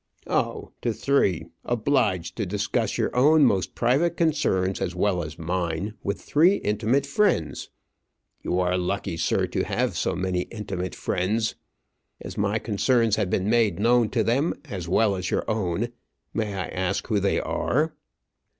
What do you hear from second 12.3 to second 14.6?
my concerns have been made known to them